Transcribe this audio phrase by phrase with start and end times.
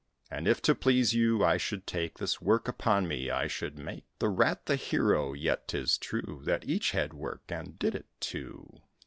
[0.31, 4.03] And if, to please you, I should take This work upon me, I should make
[4.17, 8.81] The Rat the hero; yet, 'tis true That each had work, and did it, too.